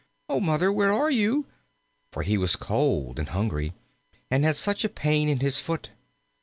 [0.27, 1.45] Oh, Mother, where are you?"
[2.11, 3.73] for he was cold and hungry,
[4.31, 5.91] and had such a pain in his foot.